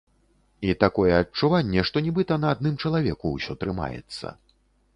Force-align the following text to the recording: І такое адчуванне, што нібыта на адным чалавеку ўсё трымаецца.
І 0.69 0.75
такое 0.83 1.11
адчуванне, 1.17 1.83
што 1.89 2.03
нібыта 2.07 2.39
на 2.45 2.55
адным 2.55 2.81
чалавеку 2.87 3.35
ўсё 3.37 3.57
трымаецца. 3.65 4.37